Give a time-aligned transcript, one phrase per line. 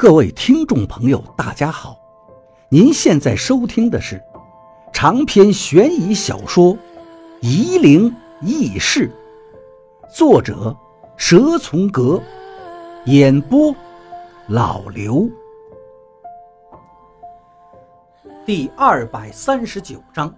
[0.00, 1.94] 各位听众朋友，大家好！
[2.70, 4.18] 您现在收听的是
[4.94, 6.74] 长篇悬疑小说
[7.42, 8.10] 《夷陵
[8.40, 9.12] 轶事》，
[10.16, 10.74] 作者
[11.18, 12.18] 蛇从阁，
[13.04, 13.76] 演播
[14.48, 15.28] 老刘。
[18.46, 20.34] 第二百三十九章，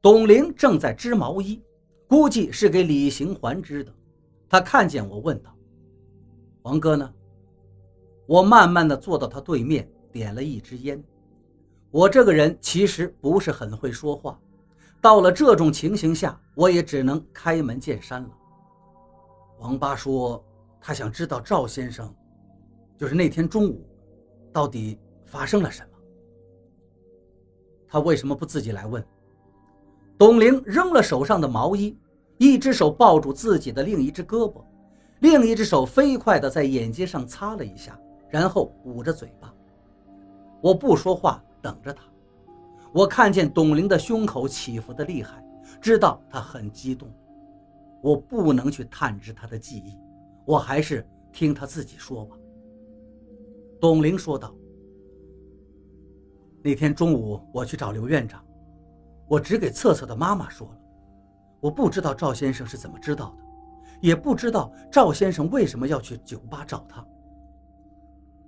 [0.00, 1.60] 董玲正在织毛衣，
[2.06, 3.92] 估计是给李行环织的。
[4.48, 5.50] 他看见我，问道
[6.62, 7.12] ：“王哥呢？”
[8.26, 11.02] 我慢慢的坐到他对面，点了一支烟。
[11.90, 14.38] 我这个人其实不是很会说话，
[15.00, 18.30] 到了这种情形下，我也只能开门见山了。
[19.58, 20.42] 王八说，
[20.80, 22.12] 他想知道赵先生，
[22.98, 23.86] 就是那天中午，
[24.52, 25.88] 到底发生了什么。
[27.86, 29.04] 他为什么不自己来问？
[30.18, 31.96] 董玲扔了手上的毛衣，
[32.38, 34.64] 一只手抱住自己的另一只胳膊，
[35.20, 37.98] 另一只手飞快地在眼睛上擦了一下。
[38.34, 39.54] 然后捂着嘴巴，
[40.60, 42.02] 我不说话，等着他。
[42.92, 45.40] 我看见董玲的胸口起伏的厉害，
[45.80, 47.08] 知道她很激动。
[48.02, 49.96] 我不能去探知她的记忆，
[50.44, 52.36] 我还是听她自己说吧。
[53.80, 54.52] 董玲说道
[56.60, 58.44] ：“那天中午我去找刘院长，
[59.28, 60.78] 我只给策策的妈妈说了，
[61.60, 63.44] 我不知道赵先生是怎么知道的，
[64.00, 67.06] 也不知道赵先生为什么要去酒吧找他。”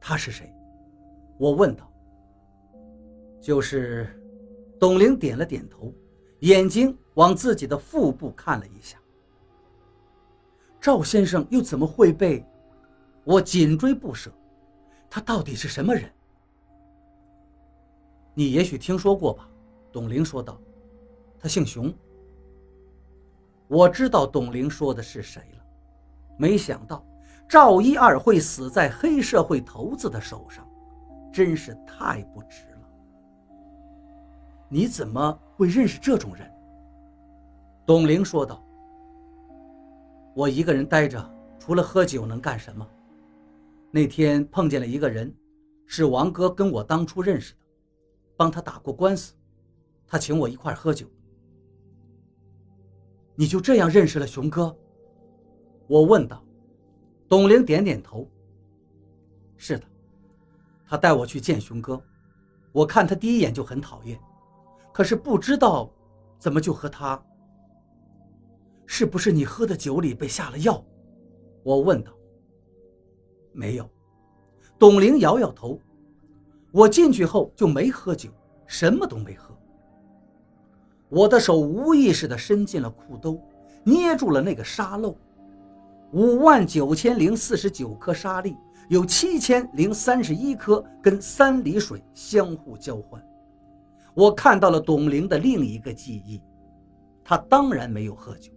[0.00, 0.52] 他是谁？
[1.38, 1.86] 我问道。
[3.40, 4.08] 就是，
[4.78, 5.94] 董玲点了点头，
[6.40, 8.98] 眼睛往自己的腹部看了一下。
[10.80, 12.44] 赵先生又怎么会被？
[13.24, 14.32] 我紧追不舍。
[15.08, 16.10] 他到底是什么人？
[18.34, 19.48] 你也许听说过吧？
[19.92, 20.60] 董玲说道。
[21.38, 21.92] 他姓熊。
[23.66, 25.64] 我知道董玲说的是谁了，
[26.36, 27.04] 没想到。
[27.50, 30.64] 赵一二会死在黑社会头子的手上，
[31.32, 32.88] 真是太不值了。
[34.68, 36.48] 你怎么会认识这种人？
[37.84, 38.64] 董玲说道
[40.32, 42.86] ：“我一个人待着，除了喝酒能干什么？
[43.90, 45.34] 那天碰见了一个人，
[45.86, 47.58] 是王哥跟我当初认识的，
[48.36, 49.34] 帮他打过官司，
[50.06, 51.04] 他请我一块喝酒。
[53.34, 54.72] 你就这样认识了熊哥？”
[55.90, 56.40] 我问道。
[57.30, 58.28] 董玲点点头。
[59.56, 59.84] 是的，
[60.84, 62.02] 他带我去见熊哥，
[62.72, 64.18] 我看他第一眼就很讨厌，
[64.92, 65.88] 可是不知道
[66.40, 67.22] 怎么就和他。
[68.84, 70.84] 是不是你喝的酒里被下了药？
[71.62, 72.12] 我问道。
[73.52, 73.88] 没有，
[74.76, 75.78] 董玲摇摇头。
[76.72, 78.28] 我进去后就没喝酒，
[78.66, 79.56] 什么都没喝。
[81.08, 83.40] 我的手无意识地伸进了裤兜，
[83.84, 85.16] 捏住了那个沙漏。
[86.12, 88.56] 五万九千零四十九颗沙粒，
[88.88, 93.22] 有七千零三十一颗跟三里水相互交换。
[94.14, 96.42] 我看到了董玲的另一个记忆，
[97.22, 98.50] 她当然没有喝酒，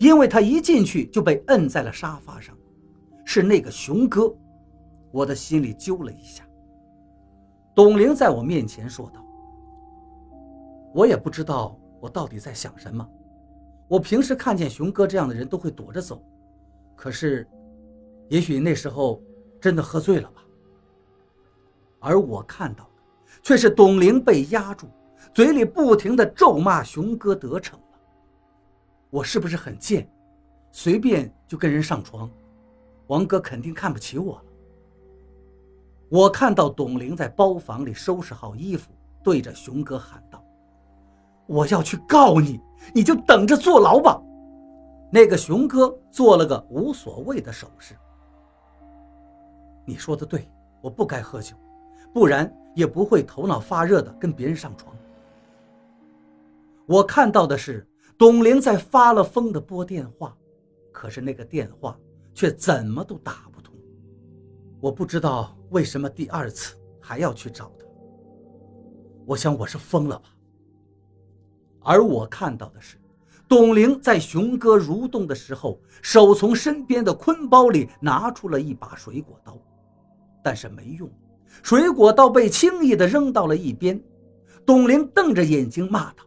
[0.00, 2.56] 因为她一进去就被摁在了沙发上，
[3.24, 4.34] 是那个熊哥。
[5.10, 6.42] 我的心里揪了一下。
[7.74, 9.24] 董玲在我面前说道
[10.94, 13.06] ：“我也不知道我到底在想什么。
[13.88, 16.24] 我平时看见熊哥这样的人都会躲着走。”
[16.96, 17.46] 可是，
[18.28, 19.22] 也许那时候
[19.60, 20.42] 真的喝醉了吧。
[22.00, 22.90] 而我看到的，
[23.42, 24.86] 却是董玲被压住，
[25.32, 27.84] 嘴里不停的咒骂熊哥得逞了。
[29.10, 30.10] 我是不是很贱，
[30.72, 32.30] 随便就跟人上床？
[33.06, 34.44] 王哥肯定看不起我了。
[36.08, 38.90] 我看到董玲在包房里收拾好衣服，
[39.22, 40.42] 对着熊哥喊道
[41.46, 42.60] ：“我要去告你，
[42.94, 44.20] 你就等着坐牢吧。”
[45.10, 47.94] 那个熊哥做了个无所谓的手势。
[49.86, 50.50] 你说的对，
[50.80, 51.54] 我不该喝酒，
[52.12, 54.96] 不然也不会头脑发热的跟别人上床。
[56.86, 57.86] 我看到的是
[58.18, 60.36] 董玲在发了疯的拨电话，
[60.90, 61.96] 可是那个电话
[62.32, 63.74] 却怎么都打不通。
[64.80, 67.86] 我不知道为什么第二次还要去找他。
[69.26, 70.28] 我想我是疯了吧。
[71.80, 72.98] 而我看到的是。
[73.46, 79.56] 董玲在熊哥蠕动的时候，手从身边的坤包里拿出了一把水果刀，
[80.42, 81.10] 但是没用，
[81.62, 84.02] 水果刀被轻易地扔到了一边。
[84.66, 86.24] 董玲瞪着眼睛骂道：“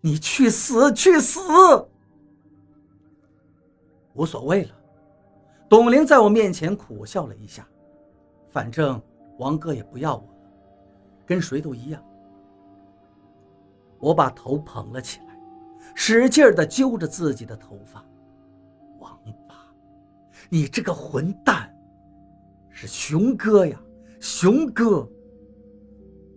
[0.00, 1.40] 你去死，去死！”
[4.14, 4.70] 无所谓了，
[5.68, 7.66] 董玲在我面前苦笑了一下，
[8.48, 9.02] 反正
[9.38, 10.38] 王哥也不要我了，
[11.26, 12.00] 跟谁都一样。
[13.98, 15.27] 我把头捧了起来。
[16.00, 18.02] 使劲地揪着自己的头发，
[19.00, 19.18] 王
[19.48, 19.56] 八，
[20.48, 21.68] 你这个混蛋，
[22.70, 23.82] 是熊哥呀，
[24.20, 25.06] 熊哥。”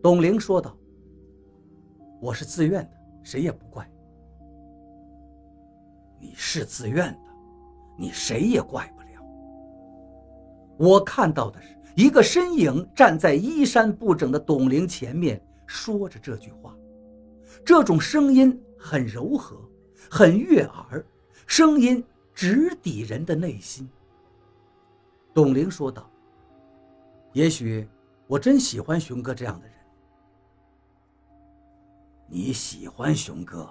[0.00, 0.78] 董玲说道
[2.22, 2.90] ：“我是自愿的，
[3.24, 3.84] 谁也不怪。
[6.20, 7.18] 你是自愿的，
[7.98, 9.08] 你谁也怪不了。
[10.78, 16.76] 我看到的是一个身影站在衣衫不整的董玲前面，说着这句话，
[17.64, 19.60] 这种声音很柔和，
[20.10, 21.04] 很悦耳，
[21.46, 22.02] 声音
[22.34, 23.88] 直抵人的内心。”
[25.34, 26.10] 董玲说道
[27.32, 27.86] ：“也许
[28.26, 29.74] 我真喜欢熊哥这样的人。”
[32.30, 33.68] 你喜欢熊哥，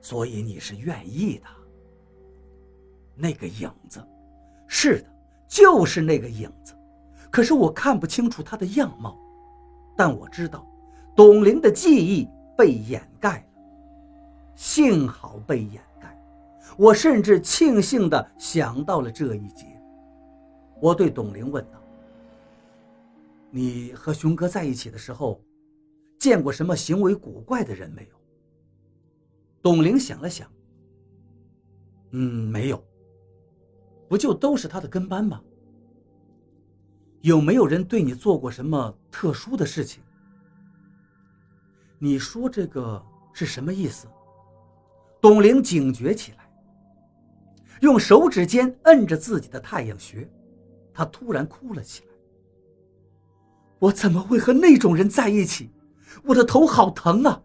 [0.00, 1.46] 所以你是愿意的。
[3.16, 4.04] 那个影子，
[4.66, 5.06] 是的，
[5.48, 6.74] 就是那个影子。
[7.30, 9.18] 可是我看不清楚他的样貌，
[9.96, 10.66] 但我知道，
[11.16, 13.46] 董玲的记忆被掩盖了。
[14.54, 16.16] 幸好被掩盖，
[16.76, 19.66] 我甚至庆幸地想到了这一节。
[20.80, 21.80] 我对董玲问道
[23.50, 25.40] ：“你和熊哥在一起的时候？”
[26.16, 28.16] 见过什么行为古怪的人没有？
[29.60, 30.50] 董玲想了想，
[32.12, 32.82] 嗯，没有。
[34.08, 35.42] 不就都是他的跟班吗？
[37.20, 40.02] 有没有人对你做过什么特殊的事情？
[41.98, 43.02] 你说这个
[43.32, 44.06] 是什么意思？
[45.20, 46.38] 董玲警觉起来，
[47.80, 50.28] 用手指尖摁着自己的太阳穴，
[50.92, 52.08] 她突然哭了起来。
[53.78, 55.70] 我怎么会和那种人在一起？
[56.24, 57.42] 我的头好疼啊！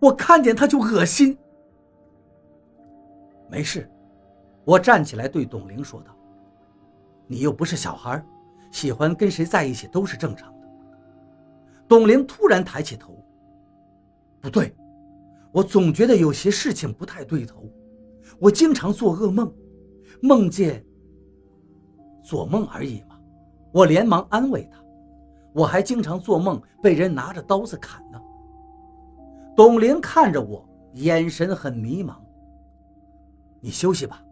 [0.00, 1.38] 我看见他就恶心。
[3.48, 3.88] 没事，
[4.64, 6.16] 我站起来对董玲说道
[7.28, 8.24] ：“你又不是小孩，
[8.72, 10.52] 喜欢跟谁在一起都是正常。”
[11.88, 13.22] 董玲突然抬起头
[14.40, 14.74] ：“不对，
[15.52, 17.68] 我总觉得有些事情不太对头。
[18.38, 19.52] 我经常做噩梦，
[20.20, 20.84] 梦见……
[22.22, 23.18] 做梦而已嘛。”
[23.72, 24.82] 我连忙安慰他。
[25.52, 28.20] 我还经常做梦被人拿着刀子砍呢。
[29.54, 32.16] 董玲看着我，眼神很迷茫。
[33.60, 34.22] 你休息吧，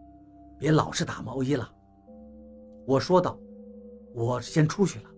[0.57, 1.67] 别老是打毛衣了。
[2.85, 3.37] 我说道
[4.13, 5.09] ：“我先出去了。”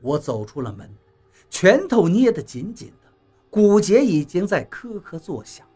[0.00, 0.88] 我走出了门，
[1.50, 3.08] 拳头捏得紧紧的，
[3.50, 5.66] 骨节已经在颗颗作响。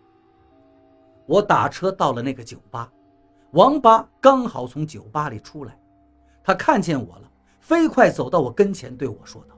[1.27, 2.93] 我打车到了那个酒吧，
[3.53, 5.79] 王八刚好从酒吧里出来，
[6.43, 7.31] 他看见我了。
[7.61, 9.57] 飞快走到我跟前，对我说道：“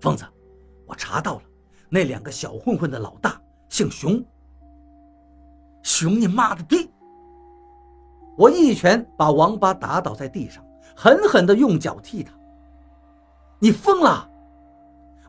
[0.00, 0.22] 疯子，
[0.84, 1.42] 我查到了，
[1.88, 3.40] 那两个小混混的老大
[3.70, 4.22] 姓熊。
[5.82, 6.90] 熊你妈的逼！”
[8.36, 10.62] 我一拳把王八打倒在地上，
[10.94, 12.32] 狠狠地用脚踢他。
[13.62, 14.28] 你疯了！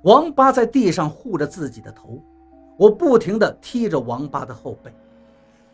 [0.02, 2.20] 王八在地上护着自己的头，
[2.78, 4.92] 我不停地踢着王八的后背。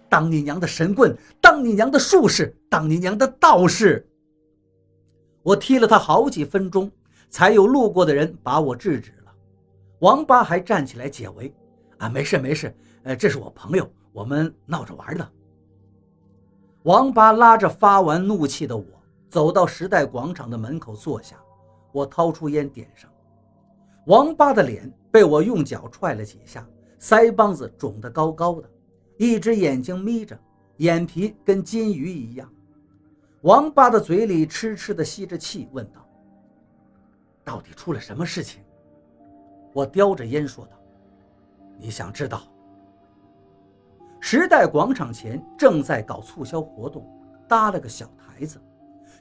[0.10, 1.18] 当你娘的神棍！
[1.40, 2.54] 当你娘的术士！
[2.68, 4.06] 当你娘的道士！
[5.42, 6.92] 我踢了他好几分钟，
[7.30, 9.32] 才有路过的人把我制止了。
[10.00, 11.54] 王八还站起来解围
[11.98, 15.26] ：“啊，没事没事，呃，这是我朋友，我们闹着玩的。”
[16.84, 18.84] 王八拉着发完怒气的我，
[19.30, 21.38] 走到时代广场的门口坐下。
[21.92, 23.10] 我掏出烟点上。
[24.06, 26.68] 王八的脸被我用脚踹了几下，
[27.00, 28.70] 腮帮子肿得高高的，
[29.18, 30.38] 一只眼睛眯着，
[30.78, 32.52] 眼皮跟金鱼一样。
[33.42, 36.06] 王八的嘴里痴痴地吸着气，问道
[37.46, 38.62] ：“到底出了什么事情？”
[39.74, 40.72] 我叼着烟说道
[41.80, 42.42] ：“你想知道？”
[44.20, 47.08] 时代广场前正在搞促销活动，
[47.48, 48.60] 搭了个小台子，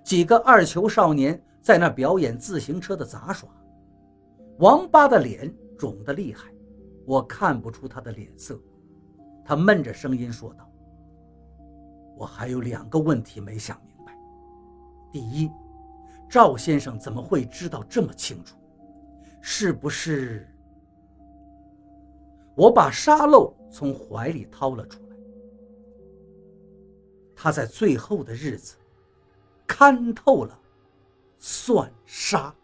[0.02, 3.46] 几个二球少年在那表演自行车的杂耍。
[4.58, 6.50] 王八的脸肿得厉害，
[7.04, 8.58] 我看不出他的脸色。
[9.44, 10.66] 他闷着声音说道
[12.16, 14.18] ：“我还有两个问题没想明白。”
[15.12, 15.50] 第一，
[16.26, 18.56] 赵先生怎么会知道这么清楚？
[19.42, 20.48] 是不是？
[22.56, 25.16] 我把沙漏从怀里掏了出来。
[27.36, 28.74] 他在最后的日子
[29.66, 30.58] 看透了
[31.38, 32.54] 算杀。